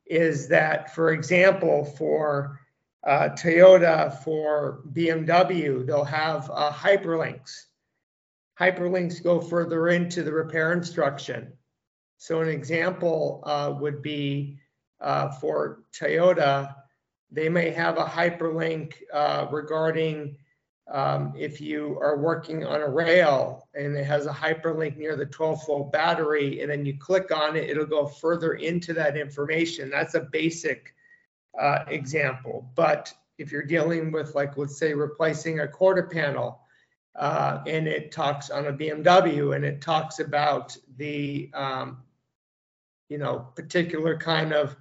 is 0.06 0.48
that, 0.48 0.94
for 0.94 1.10
example, 1.10 1.84
for 1.84 2.60
uh, 3.06 3.30
Toyota, 3.30 4.12
for 4.22 4.82
BMW, 4.92 5.86
they'll 5.86 6.04
have 6.04 6.50
uh, 6.52 6.72
hyperlinks. 6.72 7.52
Hyperlinks 8.58 9.22
go 9.22 9.40
further 9.40 9.88
into 9.88 10.22
the 10.22 10.32
repair 10.32 10.72
instruction. 10.72 11.52
So 12.18 12.40
an 12.40 12.48
example 12.48 13.42
uh, 13.44 13.74
would 13.78 14.02
be 14.02 14.58
uh, 15.00 15.30
for 15.30 15.84
Toyota, 15.92 16.74
they 17.30 17.48
may 17.48 17.70
have 17.70 17.98
a 17.98 18.04
hyperlink 18.04 18.94
uh, 19.12 19.46
regarding 19.50 20.38
um, 20.88 21.32
if 21.36 21.60
you 21.60 21.98
are 22.00 22.16
working 22.16 22.64
on 22.64 22.80
a 22.80 22.88
rail 22.88 23.68
and 23.74 23.96
it 23.96 24.04
has 24.04 24.26
a 24.26 24.32
hyperlink 24.32 24.96
near 24.96 25.16
the 25.16 25.26
12 25.26 25.66
volt 25.66 25.92
battery 25.92 26.60
and 26.60 26.70
then 26.70 26.86
you 26.86 26.96
click 26.96 27.32
on 27.32 27.56
it, 27.56 27.68
it'll 27.68 27.86
go 27.86 28.06
further 28.06 28.54
into 28.54 28.92
that 28.92 29.16
information. 29.16 29.90
That's 29.90 30.14
a 30.14 30.20
basic 30.20 30.94
uh, 31.60 31.84
example. 31.88 32.70
But 32.76 33.12
if 33.38 33.50
you're 33.50 33.64
dealing 33.64 34.12
with 34.12 34.34
like, 34.36 34.56
let's 34.56 34.78
say 34.78 34.94
replacing 34.94 35.60
a 35.60 35.68
quarter 35.68 36.04
panel 36.04 36.60
uh, 37.16 37.62
and 37.66 37.88
it 37.88 38.12
talks 38.12 38.50
on 38.50 38.66
a 38.66 38.72
BMW 38.72 39.56
and 39.56 39.64
it 39.64 39.80
talks 39.80 40.20
about 40.20 40.76
the, 40.98 41.50
um, 41.52 41.98
you 43.08 43.18
know, 43.18 43.48
particular 43.56 44.16
kind 44.16 44.52
of 44.52 44.76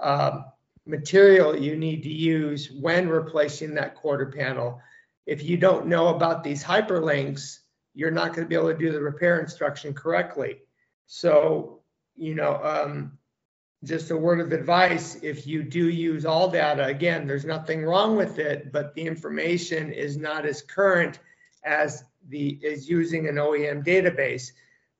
um, 0.00 0.46
material 0.86 1.56
you 1.56 1.76
need 1.76 2.02
to 2.02 2.08
use 2.08 2.70
when 2.70 3.08
replacing 3.08 3.74
that 3.74 3.94
quarter 3.94 4.26
panel, 4.26 4.80
if 5.26 5.42
you 5.42 5.56
don't 5.56 5.86
know 5.86 6.08
about 6.08 6.42
these 6.42 6.62
hyperlinks, 6.62 7.58
you're 7.94 8.10
not 8.10 8.28
going 8.28 8.44
to 8.44 8.48
be 8.48 8.54
able 8.54 8.72
to 8.72 8.78
do 8.78 8.92
the 8.92 9.00
repair 9.00 9.40
instruction 9.40 9.92
correctly. 9.94 10.60
So, 11.06 11.80
you 12.16 12.34
know, 12.34 12.60
um, 12.62 13.18
just 13.84 14.10
a 14.10 14.16
word 14.16 14.40
of 14.40 14.52
advice, 14.52 15.18
if 15.22 15.46
you 15.46 15.62
do 15.62 15.88
use 15.88 16.24
ALLDATA, 16.24 16.86
again, 16.86 17.26
there's 17.26 17.44
nothing 17.44 17.84
wrong 17.84 18.16
with 18.16 18.38
it, 18.38 18.72
but 18.72 18.94
the 18.94 19.02
information 19.02 19.92
is 19.92 20.16
not 20.16 20.46
as 20.46 20.62
current 20.62 21.18
as 21.64 22.04
the 22.28 22.58
is 22.62 22.88
using 22.88 23.28
an 23.28 23.36
OEM 23.36 23.84
database. 23.84 24.52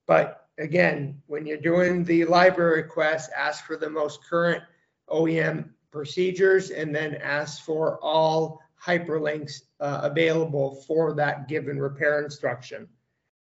But 0.07 0.49
again, 0.59 1.23
when 1.27 1.47
you're 1.47 1.59
doing 1.59 2.05
the 2.05 2.25
library 2.25 2.83
request, 2.83 3.31
ask 3.37 3.65
for 3.65 3.77
the 3.77 3.89
most 3.89 4.25
current 4.29 4.63
OEM 5.09 5.71
procedures 5.93 6.71
and 6.71 6.95
then 6.95 7.17
ask 7.17 7.63
for 7.63 7.99
all 8.03 8.62
hyperlinks 8.85 9.63
uh, 9.81 10.01
available 10.03 10.83
for 10.87 11.15
that 11.15 11.49
given 11.49 11.79
repair 11.79 12.23
instruction. 12.23 12.89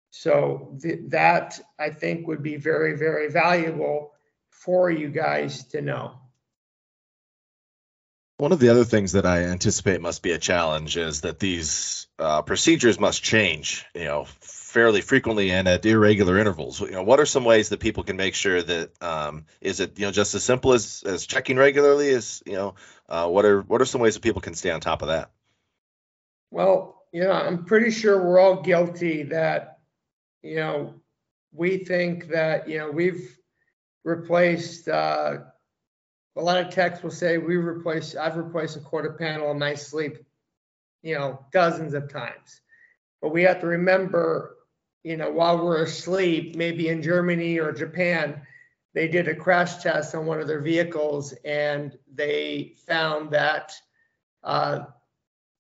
So 0.10 0.78
th 0.82 1.10
that 1.10 1.60
I 1.80 1.90
think 1.90 2.28
would 2.28 2.44
be 2.44 2.58
very, 2.58 2.98
very 2.98 3.30
valuable 3.32 4.14
for 4.50 4.90
you 4.90 5.10
guys 5.10 5.66
to 5.70 5.82
know. 5.82 6.20
One 8.38 8.52
of 8.52 8.60
the 8.60 8.70
other 8.70 8.84
things 8.84 9.14
that 9.14 9.26
I 9.26 9.44
anticipate 9.44 10.02
must 10.02 10.22
be 10.22 10.32
a 10.32 10.38
challenge 10.38 10.98
is 10.98 11.22
that 11.22 11.40
these 11.40 12.08
uh, 12.20 12.42
procedures 12.42 13.00
must 13.00 13.24
change, 13.24 13.86
you 13.96 14.06
know, 14.06 14.28
fairly 14.74 15.02
frequently 15.02 15.52
and 15.52 15.68
at 15.68 15.86
irregular 15.86 16.40
intervals. 16.40 16.82
You 16.82 16.92
know, 16.92 17.04
what 17.04 17.20
are 17.20 17.28
some 17.28 17.46
ways 17.46 17.70
that 17.70 17.80
people 17.80 18.04
can 18.04 18.18
make 18.18 18.34
sure 18.34 18.62
that 18.62 19.04
um, 19.04 19.46
is 19.62 19.80
it 19.80 20.00
you 20.00 20.06
know 20.06 20.12
just 20.12 20.34
as 20.34 20.44
simple 20.44 20.74
as 20.74 21.04
as 21.06 21.28
checking 21.28 21.58
regularly 21.58 22.10
Is 22.10 22.42
you 22.46 22.54
know 22.54 22.76
uh, 23.08 23.28
what 23.28 23.46
are 23.46 23.62
what 23.62 23.82
are 23.82 23.86
some 23.86 24.02
ways 24.02 24.16
that 24.16 24.24
people 24.24 24.42
can 24.42 24.56
stay 24.56 24.72
on 24.72 24.82
top 24.82 25.04
of 25.04 25.10
that? 25.10 25.30
Well, 26.50 27.04
you 27.12 27.24
know, 27.24 27.32
I'm 27.32 27.66
pretty 27.66 27.92
sure 27.92 28.20
we're 28.20 28.40
all 28.40 28.64
guilty 28.64 29.24
that 29.24 29.80
you 30.42 30.56
know 30.56 30.96
we 31.52 31.78
think 31.78 32.30
that 32.30 32.68
you 32.68 32.80
know 32.80 32.90
we've 32.90 33.38
replaced. 34.04 34.88
Uh, 34.90 35.38
a 36.36 36.42
lot 36.42 36.58
of 36.58 36.74
techs 36.74 37.04
will 37.04 37.12
say 37.12 37.38
we 37.38 37.58
replace. 37.58 38.16
I've 38.16 38.38
replaced 38.38 38.76
a 38.76 38.80
quarter 38.80 39.14
panel 39.14 39.52
in 39.52 39.60
my 39.60 39.76
sleep, 39.76 40.18
you 41.04 41.14
know, 41.14 41.46
dozens 41.52 41.94
of 41.94 42.12
times. 42.12 42.62
But 43.22 43.30
we 43.30 43.44
have 43.44 43.62
to 43.62 43.68
remember 43.68 44.58
you 45.04 45.18
know, 45.18 45.30
while 45.30 45.64
we're 45.64 45.84
asleep, 45.84 46.56
maybe 46.56 46.88
in 46.88 47.02
Germany 47.02 47.60
or 47.60 47.72
Japan, 47.72 48.42
they 48.94 49.08
did 49.08 49.28
a 49.28 49.36
crash 49.36 49.82
test 49.84 50.16
on 50.16 50.26
one 50.26 50.40
of 50.40 50.48
their 50.48 50.62
vehicles 50.62 51.34
and 51.44 51.98
they 52.14 52.76
found 52.88 53.32
that 53.32 53.74
uh, 54.44 54.86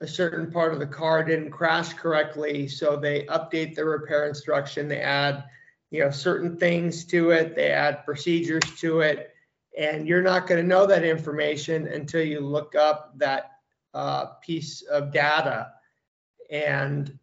a 0.01 0.07
certain 0.07 0.51
part 0.51 0.73
of 0.73 0.79
the 0.79 0.85
car 0.85 1.23
didn't 1.23 1.51
crash 1.51 1.93
correctly. 1.93 2.67
So 2.67 2.95
they 2.95 3.23
update 3.25 3.75
the 3.75 3.85
repair 3.85 4.27
instruction. 4.27 4.88
They 4.88 5.00
add, 5.00 5.45
you 5.91 6.01
know, 6.01 6.12
certain 6.12 6.57
things 6.57 7.05
to 7.05 7.31
it. 7.31 7.55
They 7.55 7.71
add 7.71 8.05
procedures 8.05 8.63
to 8.79 9.01
it. 9.01 9.33
And 9.77 10.07
you're 10.07 10.21
not 10.21 10.45
going 10.45 10.62
to 10.62 10.67
know 10.67 10.85
that 10.85 11.03
information 11.03 11.88
until 11.88 12.23
you 12.23 12.41
look 12.41 12.75
up 12.75 13.17
that 13.17 13.51
uh, 13.93 14.25
piece 14.41 14.83
of 14.83 15.12
data. 15.12 15.71
And 16.51 17.17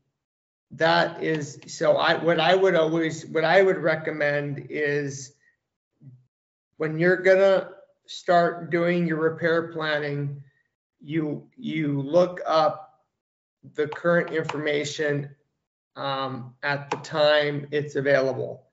that 0.72 1.22
is 1.22 1.58
so 1.66 1.96
i 1.96 2.14
what 2.14 2.38
i 2.38 2.54
would 2.54 2.74
always 2.74 3.26
what 3.26 3.44
i 3.44 3.60
would 3.60 3.78
recommend 3.78 4.66
is 4.70 5.32
when 6.76 6.98
you're 6.98 7.16
gonna 7.16 7.70
start 8.06 8.70
doing 8.70 9.06
your 9.06 9.18
repair 9.18 9.68
planning 9.72 10.42
you 11.00 11.48
you 11.56 12.00
look 12.00 12.40
up 12.46 12.90
the 13.74 13.88
current 13.88 14.30
information 14.30 15.30
um, 15.96 16.54
at 16.62 16.90
the 16.90 16.96
time 16.98 17.66
it's 17.70 17.96
available. 17.96 18.66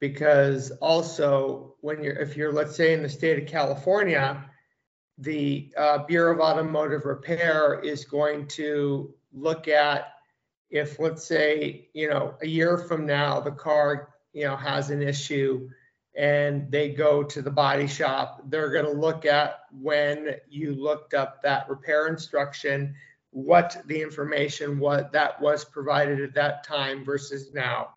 Because 0.00 0.70
also 0.82 1.74
when 1.80 2.02
you're 2.02 2.16
if 2.16 2.36
you're 2.36 2.52
let's 2.52 2.76
say 2.76 2.92
in 2.92 3.02
the 3.02 3.08
state 3.08 3.42
of 3.42 3.48
california 3.48 4.44
the 5.18 5.72
uh, 5.78 5.98
bureau 5.98 6.34
of 6.34 6.40
automotive 6.40 7.04
repair 7.04 7.80
is 7.80 8.04
going 8.04 8.46
to 8.48 9.14
look 9.32 9.68
at 9.68 10.13
if 10.74 10.98
let's 10.98 11.24
say 11.24 11.88
you 11.94 12.10
know 12.10 12.34
a 12.42 12.46
year 12.46 12.76
from 12.76 13.06
now 13.06 13.40
the 13.40 13.50
car 13.50 14.10
you 14.32 14.44
know 14.44 14.56
has 14.56 14.90
an 14.90 15.02
issue 15.02 15.68
and 16.16 16.70
they 16.70 16.90
go 16.90 17.22
to 17.22 17.40
the 17.40 17.50
body 17.50 17.86
shop 17.86 18.42
they're 18.48 18.70
going 18.70 18.84
to 18.84 18.90
look 18.90 19.24
at 19.24 19.60
when 19.80 20.36
you 20.48 20.74
looked 20.74 21.14
up 21.14 21.42
that 21.42 21.68
repair 21.68 22.08
instruction 22.08 22.94
what 23.34 23.82
the 23.86 24.00
information 24.00 24.78
what 24.78 25.10
that 25.10 25.40
was 25.40 25.64
provided 25.64 26.20
at 26.20 26.34
that 26.34 26.62
time 26.64 27.04
versus 27.04 27.52
now. 27.52 27.88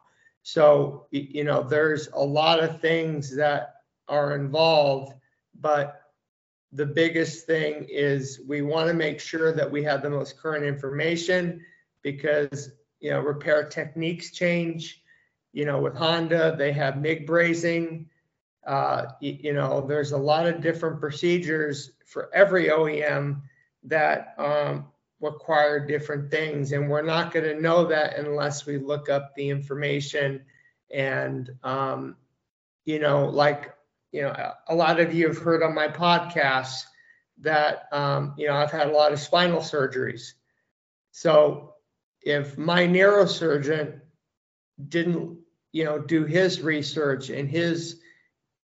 So, 0.42 1.06
you 1.12 1.44
know, 1.44 1.62
there's 1.62 2.10
a 2.12 2.24
lot 2.24 2.64
of 2.64 2.82
things 2.82 3.36
that 3.36 3.76
are 4.08 4.36
involved, 4.36 5.14
but 5.60 6.02
the 6.72 6.88
biggest 6.88 7.46
thing 7.46 7.86
is 7.88 8.42
we 8.48 8.64
want 8.64 8.88
to 8.88 8.96
make 8.96 9.20
sure 9.20 9.54
that 9.54 9.70
we 9.70 9.84
have 9.84 10.02
the 10.02 10.10
most 10.10 10.40
current 10.40 10.66
information 10.66 11.64
because, 12.02 12.70
you 13.00 13.12
know, 13.12 13.20
repair 13.20 13.68
techniques 13.68 14.32
change. 14.32 15.02
You 15.54 15.66
know, 15.66 15.80
with 15.80 15.96
Honda, 15.96 16.56
they 16.58 16.72
have 16.74 17.02
MIG 17.02 17.28
brazing. 17.28 18.06
Uh, 18.66 19.08
you, 19.22 19.38
you 19.40 19.54
know, 19.54 19.86
there's 19.88 20.12
a 20.12 20.18
lot 20.18 20.46
of 20.46 20.62
different 20.62 21.00
procedures 21.00 21.92
for 22.06 22.30
every 22.34 22.66
OEM 22.66 23.42
that 23.84 24.36
um, 24.38 24.88
require 25.22 25.86
different 25.86 26.30
things. 26.30 26.72
And 26.72 26.90
we're 26.90 27.02
not 27.02 27.32
going 27.32 27.46
to 27.46 27.62
know 27.62 27.86
that 27.86 28.18
unless 28.18 28.66
we 28.66 28.78
look 28.78 29.10
up 29.10 29.34
the 29.36 29.50
information. 29.50 30.46
And, 30.94 31.50
um, 31.64 32.18
you 32.86 33.00
know, 33.00 33.26
like, 33.26 33.74
you 34.12 34.22
know, 34.22 34.52
a 34.68 34.76
lot 34.76 35.00
of 35.00 35.14
you 35.14 35.28
have 35.28 35.38
heard 35.38 35.64
on 35.64 35.76
my 35.76 35.88
podcast 35.88 36.84
that, 37.40 37.88
um, 37.92 38.34
you 38.38 38.48
know, 38.48 38.56
I've 38.56 38.72
had 38.72 38.88
a 38.88 38.94
lot 38.94 39.14
of 39.14 39.20
spinal 39.20 39.62
surgeries. 39.62 40.34
So 41.12 41.74
if 42.22 42.58
my 42.58 42.86
neurosurgeon 42.88 44.02
didn't, 44.90 45.38
you 45.72 45.86
know, 45.86 46.00
do 46.00 46.26
his 46.26 46.62
research 46.62 47.30
and 47.30 47.50
his, 47.50 48.02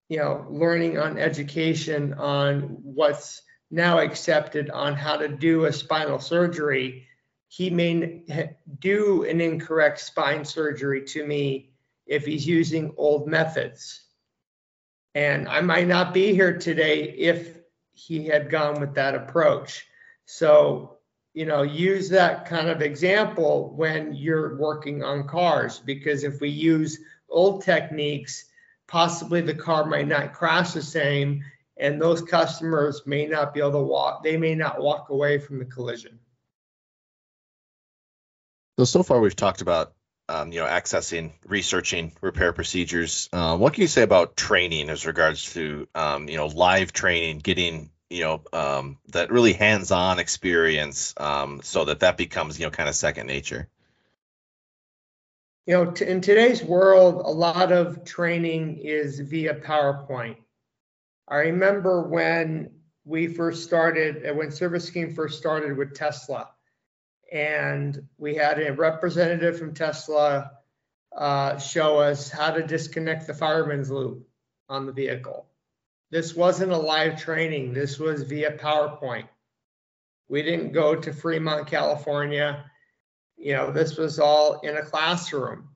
you 0.08 0.18
know, 0.18 0.46
learning 0.50 0.98
on 0.98 1.18
education 1.18 2.14
on 2.14 2.78
what's 2.82 3.42
now 3.70 3.98
accepted 3.98 4.70
on 4.70 4.94
how 4.94 5.16
to 5.16 5.28
do 5.28 5.64
a 5.64 5.72
spinal 5.72 6.18
surgery, 6.18 7.06
he 7.48 7.70
may 7.70 8.22
do 8.78 9.24
an 9.24 9.40
incorrect 9.40 10.00
spine 10.00 10.44
surgery 10.44 11.02
to 11.02 11.26
me 11.26 11.70
if 12.06 12.24
he's 12.24 12.46
using 12.46 12.94
old 12.96 13.26
methods. 13.26 14.02
And 15.14 15.48
I 15.48 15.60
might 15.62 15.88
not 15.88 16.14
be 16.14 16.32
here 16.32 16.58
today 16.58 17.02
if 17.04 17.58
he 17.92 18.26
had 18.26 18.50
gone 18.50 18.80
with 18.80 18.94
that 18.94 19.14
approach. 19.14 19.86
So, 20.26 20.97
you 21.38 21.46
know, 21.46 21.62
use 21.62 22.08
that 22.08 22.46
kind 22.46 22.68
of 22.68 22.82
example 22.82 23.72
when 23.76 24.12
you're 24.12 24.56
working 24.56 25.04
on 25.04 25.28
cars, 25.28 25.78
because 25.78 26.24
if 26.24 26.40
we 26.40 26.48
use 26.48 26.98
old 27.28 27.62
techniques, 27.62 28.46
possibly 28.88 29.40
the 29.40 29.54
car 29.54 29.84
might 29.86 30.08
not 30.08 30.32
crash 30.32 30.72
the 30.72 30.82
same 30.82 31.44
and 31.76 32.02
those 32.02 32.22
customers 32.22 33.02
may 33.06 33.24
not 33.24 33.54
be 33.54 33.60
able 33.60 33.70
to 33.70 33.78
walk, 33.78 34.24
they 34.24 34.36
may 34.36 34.56
not 34.56 34.80
walk 34.82 35.10
away 35.10 35.38
from 35.38 35.60
the 35.60 35.64
collision. 35.64 36.18
So, 38.76 38.84
so 38.84 39.04
far 39.04 39.20
we've 39.20 39.36
talked 39.36 39.60
about, 39.60 39.92
um, 40.28 40.50
you 40.50 40.58
know, 40.58 40.66
accessing, 40.66 41.34
researching 41.46 42.14
repair 42.20 42.52
procedures. 42.52 43.28
Uh, 43.32 43.56
what 43.56 43.74
can 43.74 43.82
you 43.82 43.86
say 43.86 44.02
about 44.02 44.36
training 44.36 44.90
as 44.90 45.06
regards 45.06 45.52
to, 45.52 45.86
um, 45.94 46.28
you 46.28 46.36
know, 46.36 46.48
live 46.48 46.92
training, 46.92 47.38
getting, 47.38 47.90
you 48.10 48.22
know, 48.22 48.42
um, 48.52 48.98
that 49.08 49.30
really 49.30 49.52
hands-on 49.52 50.18
experience 50.18 51.14
um, 51.16 51.60
so 51.62 51.84
that 51.84 52.00
that 52.00 52.16
becomes, 52.16 52.58
you 52.58 52.66
know, 52.66 52.70
kind 52.70 52.88
of 52.88 52.94
second 52.94 53.26
nature? 53.26 53.68
You 55.66 55.74
know, 55.74 55.90
t- 55.90 56.06
in 56.06 56.22
today's 56.22 56.62
world, 56.62 57.16
a 57.16 57.30
lot 57.30 57.72
of 57.72 58.04
training 58.04 58.78
is 58.78 59.20
via 59.20 59.54
PowerPoint. 59.54 60.36
I 61.28 61.36
remember 61.36 62.08
when 62.08 62.70
we 63.04 63.26
first 63.26 63.64
started, 63.64 64.26
uh, 64.26 64.34
when 64.34 64.50
Service 64.50 64.88
King 64.88 65.14
first 65.14 65.38
started 65.38 65.76
with 65.76 65.94
Tesla, 65.94 66.48
and 67.30 68.08
we 68.16 68.34
had 68.34 68.58
a 68.58 68.72
representative 68.72 69.58
from 69.58 69.74
Tesla 69.74 70.52
uh, 71.14 71.58
show 71.58 71.98
us 71.98 72.30
how 72.30 72.50
to 72.50 72.66
disconnect 72.66 73.26
the 73.26 73.34
fireman's 73.34 73.90
loop 73.90 74.26
on 74.70 74.86
the 74.86 74.92
vehicle. 74.92 75.46
This 76.10 76.34
wasn't 76.34 76.72
a 76.72 76.76
live 76.76 77.20
training, 77.20 77.74
this 77.74 77.98
was 77.98 78.22
via 78.22 78.52
PowerPoint. 78.52 79.28
We 80.28 80.42
didn't 80.42 80.72
go 80.72 80.94
to 80.94 81.12
Fremont, 81.12 81.66
California. 81.66 82.64
You 83.36 83.54
know, 83.54 83.70
this 83.70 83.96
was 83.96 84.18
all 84.18 84.60
in 84.60 84.76
a 84.76 84.82
classroom. 84.82 85.68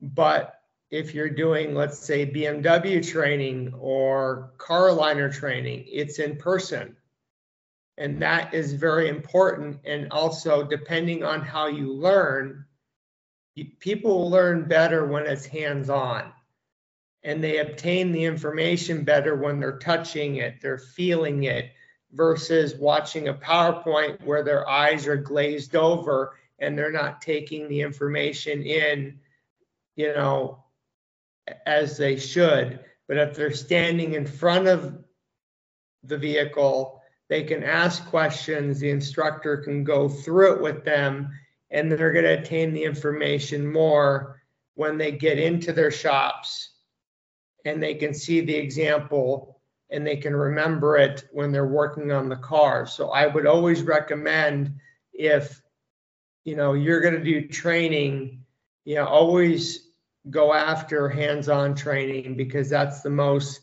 But 0.00 0.60
if 0.90 1.14
you're 1.14 1.30
doing, 1.30 1.74
let's 1.74 1.98
say, 1.98 2.26
BMW 2.26 3.06
training 3.06 3.74
or 3.78 4.52
car 4.58 4.92
liner 4.92 5.30
training, 5.30 5.84
it's 5.88 6.18
in 6.18 6.36
person. 6.36 6.96
And 7.96 8.20
that 8.22 8.54
is 8.54 8.72
very 8.72 9.08
important. 9.08 9.80
And 9.84 10.10
also, 10.10 10.64
depending 10.64 11.24
on 11.24 11.40
how 11.40 11.66
you 11.66 11.92
learn, 11.92 12.64
people 13.80 14.30
learn 14.30 14.66
better 14.68 15.06
when 15.06 15.26
it's 15.26 15.46
hands 15.46 15.90
on. 15.90 16.32
And 17.24 17.42
they 17.42 17.58
obtain 17.58 18.12
the 18.12 18.24
information 18.24 19.02
better 19.02 19.34
when 19.34 19.58
they're 19.58 19.78
touching 19.78 20.36
it, 20.36 20.60
they're 20.60 20.78
feeling 20.78 21.44
it, 21.44 21.72
versus 22.12 22.76
watching 22.76 23.28
a 23.28 23.34
PowerPoint 23.34 24.22
where 24.22 24.44
their 24.44 24.68
eyes 24.68 25.06
are 25.06 25.16
glazed 25.16 25.74
over 25.74 26.36
and 26.58 26.78
they're 26.78 26.92
not 26.92 27.20
taking 27.20 27.68
the 27.68 27.80
information 27.80 28.62
in, 28.62 29.18
you 29.96 30.14
know, 30.14 30.64
as 31.66 31.96
they 31.96 32.16
should. 32.16 32.80
But 33.08 33.16
if 33.16 33.34
they're 33.34 33.52
standing 33.52 34.14
in 34.14 34.26
front 34.26 34.68
of 34.68 35.02
the 36.04 36.18
vehicle, 36.18 37.02
they 37.28 37.42
can 37.42 37.64
ask 37.64 38.06
questions. 38.06 38.80
The 38.80 38.90
instructor 38.90 39.56
can 39.58 39.82
go 39.82 40.08
through 40.08 40.54
it 40.54 40.62
with 40.62 40.84
them, 40.84 41.30
and 41.70 41.90
they're 41.90 42.12
going 42.12 42.24
to 42.24 42.38
attain 42.38 42.72
the 42.72 42.84
information 42.84 43.70
more 43.70 44.42
when 44.74 44.98
they 44.98 45.12
get 45.12 45.38
into 45.38 45.72
their 45.72 45.90
shops 45.90 46.73
and 47.64 47.82
they 47.82 47.94
can 47.94 48.14
see 48.14 48.40
the 48.40 48.54
example 48.54 49.60
and 49.90 50.06
they 50.06 50.16
can 50.16 50.34
remember 50.34 50.96
it 50.96 51.24
when 51.32 51.52
they're 51.52 51.66
working 51.66 52.10
on 52.12 52.28
the 52.28 52.36
car. 52.36 52.86
So 52.86 53.10
I 53.10 53.26
would 53.26 53.46
always 53.46 53.82
recommend 53.82 54.74
if 55.12 55.62
you 56.44 56.56
know 56.56 56.74
you're 56.74 57.00
going 57.00 57.14
to 57.14 57.24
do 57.24 57.48
training, 57.48 58.44
you 58.84 58.96
know, 58.96 59.06
always 59.06 59.88
go 60.30 60.52
after 60.52 61.08
hands-on 61.08 61.74
training 61.74 62.36
because 62.36 62.68
that's 62.68 63.02
the 63.02 63.10
most 63.10 63.60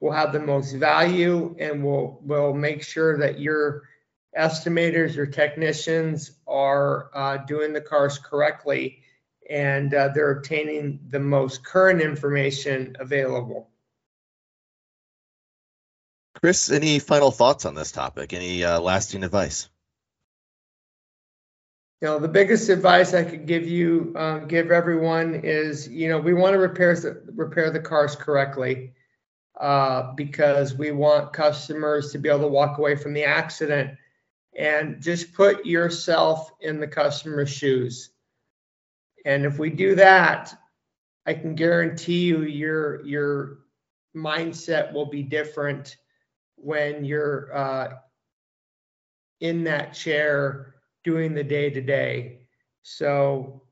will 0.00 0.12
have 0.12 0.32
the 0.32 0.40
most 0.40 0.72
value 0.74 1.54
and 1.58 1.82
will 1.82 2.20
will 2.22 2.54
make 2.54 2.82
sure 2.82 3.18
that 3.18 3.40
your 3.40 3.82
estimators 4.36 5.16
or 5.16 5.26
technicians 5.26 6.32
are 6.46 7.10
uh, 7.14 7.36
doing 7.38 7.72
the 7.72 7.80
cars 7.80 8.18
correctly 8.18 8.98
and 9.48 9.92
uh, 9.92 10.08
they're 10.08 10.30
obtaining 10.30 11.00
the 11.08 11.20
most 11.20 11.64
current 11.64 12.00
information 12.00 12.96
available. 12.98 13.68
Chris, 16.40 16.70
any 16.70 16.98
final 16.98 17.30
thoughts 17.30 17.64
on 17.64 17.74
this 17.74 17.92
topic? 17.92 18.32
Any 18.32 18.64
uh, 18.64 18.80
lasting 18.80 19.24
advice? 19.24 19.68
you 22.04 22.10
know 22.10 22.18
the 22.18 22.28
biggest 22.28 22.68
advice 22.68 23.14
i 23.14 23.24
could 23.24 23.46
give 23.46 23.66
you 23.66 24.12
um, 24.16 24.46
give 24.46 24.70
everyone 24.70 25.40
is 25.42 25.88
you 25.88 26.06
know 26.06 26.18
we 26.18 26.34
want 26.34 26.52
to 26.52 26.58
repair 26.58 26.94
the 26.94 27.22
repair 27.34 27.70
the 27.70 27.80
cars 27.80 28.14
correctly 28.14 28.92
uh, 29.58 30.12
because 30.12 30.74
we 30.74 30.90
want 30.90 31.32
customers 31.32 32.12
to 32.12 32.18
be 32.18 32.28
able 32.28 32.40
to 32.40 32.48
walk 32.48 32.76
away 32.76 32.94
from 32.94 33.14
the 33.14 33.24
accident 33.24 33.96
and 34.54 35.00
just 35.00 35.32
put 35.32 35.64
yourself 35.64 36.50
in 36.60 36.78
the 36.78 36.86
customer's 36.86 37.50
shoes 37.50 38.10
and 39.24 39.44
if 39.44 39.58
we 39.58 39.70
do 39.70 39.94
that 39.94 40.54
i 41.26 41.34
can 41.34 41.54
guarantee 41.54 42.24
you 42.24 42.42
your 42.42 43.04
your 43.04 43.58
mindset 44.16 44.92
will 44.92 45.06
be 45.06 45.22
different 45.22 45.96
when 46.56 47.04
you're 47.04 47.54
uh, 47.54 47.94
in 49.40 49.64
that 49.64 49.92
chair 49.92 50.74
doing 51.02 51.34
the 51.34 51.44
day 51.44 51.70
to 51.70 51.80
day. 51.80 52.40
So, 52.82 53.62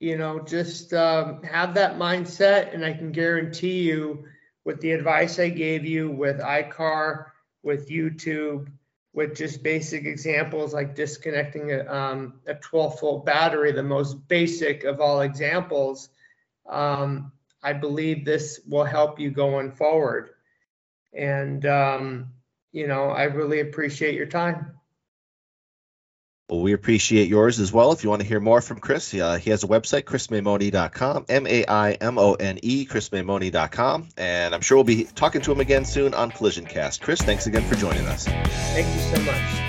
you 0.00 0.16
know, 0.18 0.40
just 0.40 0.92
um, 0.92 1.42
have 1.44 1.74
that 1.74 1.96
mindset, 1.96 2.74
and 2.74 2.84
I 2.84 2.92
can 2.92 3.12
guarantee 3.12 3.82
you, 3.82 4.24
with 4.64 4.80
the 4.80 4.92
advice 4.92 5.38
I 5.38 5.48
gave 5.48 5.84
you 5.84 6.10
with 6.10 6.40
I-CAR, 6.40 7.32
with 7.62 7.88
YouTube, 7.88 8.68
with 9.14 9.36
just 9.36 9.62
basic 9.62 10.04
examples 10.04 10.72
like 10.72 10.94
disconnecting 10.94 11.72
a, 11.72 11.84
um, 11.86 12.40
a 12.46 12.54
12 12.54 13.00
volt 13.00 13.26
battery, 13.26 13.72
the 13.72 13.82
most 13.82 14.26
basic 14.28 14.84
of 14.84 15.00
all 15.00 15.20
examples, 15.20 16.08
um, 16.68 17.32
I 17.62 17.72
believe 17.74 18.24
this 18.24 18.60
will 18.66 18.84
help 18.84 19.20
you 19.20 19.30
going 19.30 19.72
forward. 19.72 20.30
And, 21.12 21.64
um, 21.66 22.32
you 22.72 22.86
know, 22.86 23.10
I 23.10 23.24
really 23.24 23.60
appreciate 23.60 24.14
your 24.14 24.26
time. 24.26 24.78
Well, 26.52 26.60
we 26.60 26.74
appreciate 26.74 27.28
yours 27.28 27.60
as 27.60 27.72
well. 27.72 27.92
If 27.92 28.04
you 28.04 28.10
want 28.10 28.20
to 28.20 28.28
hear 28.28 28.38
more 28.38 28.60
from 28.60 28.78
Chris, 28.78 29.14
uh, 29.14 29.36
he 29.36 29.48
has 29.48 29.64
a 29.64 29.66
website, 29.66 30.02
chrismaimone.com, 30.02 31.24
M 31.30 31.46
A 31.46 31.64
I 31.66 31.92
M 31.92 32.18
O 32.18 32.34
N 32.34 32.58
E, 32.62 32.84
chrismaimone.com. 32.84 34.08
And 34.18 34.54
I'm 34.54 34.60
sure 34.60 34.76
we'll 34.76 34.84
be 34.84 35.04
talking 35.04 35.40
to 35.40 35.52
him 35.52 35.60
again 35.60 35.86
soon 35.86 36.12
on 36.12 36.30
Collision 36.30 36.66
Cast. 36.66 37.00
Chris, 37.00 37.22
thanks 37.22 37.46
again 37.46 37.62
for 37.62 37.76
joining 37.76 38.04
us. 38.04 38.26
Thank 38.26 38.86
you 38.94 39.16
so 39.16 39.22
much. 39.22 39.61